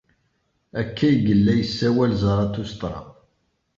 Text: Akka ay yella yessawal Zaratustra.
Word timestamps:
Akka 0.81 1.03
ay 1.07 1.17
yella 1.25 1.53
yessawal 1.55 2.11
Zaratustra. 2.21 2.97